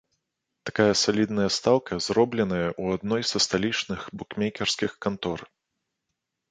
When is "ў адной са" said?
2.81-3.37